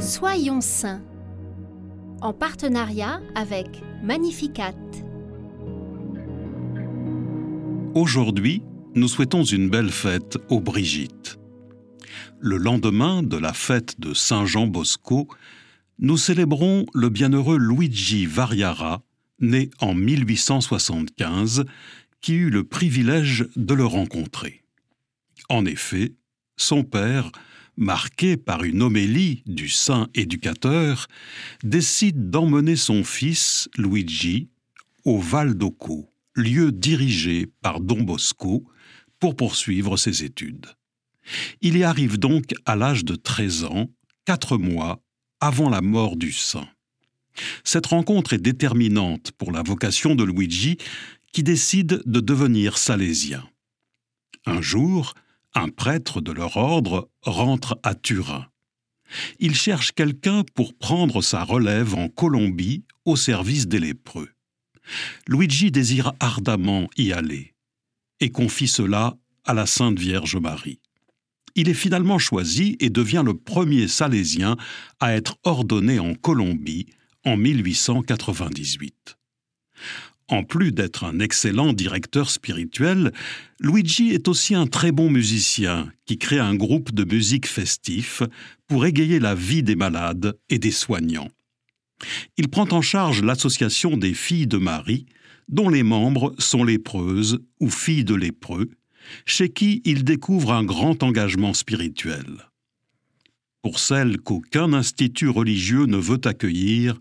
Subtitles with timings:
[0.00, 1.02] Soyons saints
[2.22, 3.66] en partenariat avec
[4.02, 4.74] Magnificat.
[7.94, 8.62] Aujourd'hui,
[8.94, 11.38] nous souhaitons une belle fête aux Brigitte.
[12.38, 15.28] Le lendemain de la fête de Saint Jean Bosco,
[15.98, 19.02] nous célébrons le bienheureux Luigi Variara,
[19.38, 21.66] né en 1875,
[22.22, 24.62] qui eut le privilège de le rencontrer.
[25.50, 26.14] En effet,
[26.56, 27.32] son père,
[27.80, 31.08] marqué par une homélie du saint éducateur,
[31.64, 34.48] décide d'emmener son fils, Luigi,
[35.04, 38.64] au Val d'Occo, lieu dirigé par Don Bosco,
[39.18, 40.66] pour poursuivre ses études.
[41.60, 43.90] Il y arrive donc à l'âge de 13 ans,
[44.24, 45.02] quatre mois
[45.40, 46.68] avant la mort du saint.
[47.64, 50.76] Cette rencontre est déterminante pour la vocation de Luigi,
[51.32, 53.48] qui décide de devenir salésien.
[54.46, 55.14] Un jour,
[55.54, 58.46] un prêtre de leur ordre rentre à Turin.
[59.38, 64.30] Il cherche quelqu'un pour prendre sa relève en Colombie au service des lépreux.
[65.26, 67.54] Luigi désire ardemment y aller
[68.20, 70.80] et confie cela à la Sainte Vierge Marie.
[71.56, 74.56] Il est finalement choisi et devient le premier salésien
[75.00, 76.86] à être ordonné en Colombie
[77.24, 79.16] en 1898.
[80.30, 83.10] En plus d'être un excellent directeur spirituel,
[83.58, 88.22] Luigi est aussi un très bon musicien qui crée un groupe de musique festif
[88.68, 91.30] pour égayer la vie des malades et des soignants.
[92.36, 95.06] Il prend en charge l'association des filles de Marie,
[95.48, 98.70] dont les membres sont lépreuses ou filles de lépreux,
[99.26, 102.46] chez qui il découvre un grand engagement spirituel.
[103.62, 107.00] Pour celles qu'aucun institut religieux ne veut accueillir,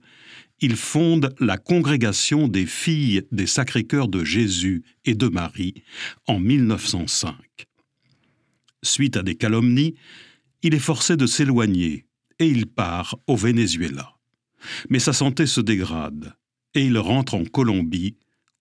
[0.62, 5.84] il fonde la Congrégation des filles des Sacrés-Cœurs de Jésus et de Marie
[6.28, 7.34] en 1905.
[8.82, 9.96] Suite à des calomnies,
[10.64, 12.06] il est forcé de s'éloigner
[12.40, 14.16] et il part au Venezuela.
[14.90, 16.34] Mais sa santé se dégrade
[16.74, 18.18] et il rentre en Colombie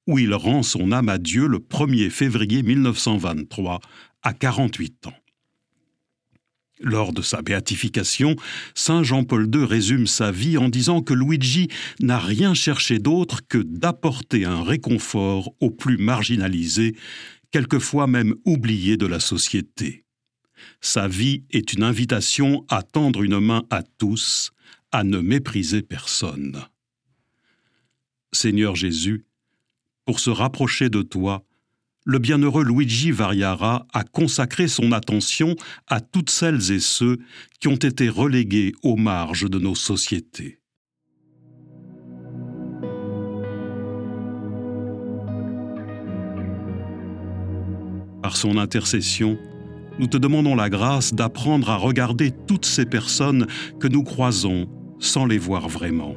[0.06, 3.81] où il rend son âme à Dieu le 1er février 1923
[4.23, 5.15] à 48 ans.
[6.81, 8.37] Lors de sa béatification,
[8.75, 11.69] Saint Jean-Paul II résume sa vie en disant que Luigi
[12.00, 16.94] n'a rien cherché d'autre que d'apporter un réconfort aux plus marginalisés,
[17.50, 20.05] quelquefois même oubliés de la société.
[20.81, 24.53] Sa vie est une invitation à tendre une main à tous,
[24.93, 26.65] à ne mépriser personne.
[28.33, 29.25] Seigneur Jésus,
[30.05, 31.44] pour se rapprocher de toi,
[32.09, 35.57] le bienheureux Luigi Variara a consacré son attention
[35.89, 37.19] à toutes celles et ceux
[37.61, 40.59] qui ont été relégués aux marges de nos sociétés.
[48.23, 49.39] Par son intercession,
[49.99, 53.47] nous te demandons la grâce d'apprendre à regarder toutes ces personnes
[53.81, 54.67] que nous croisons
[54.99, 56.15] sans les voir vraiment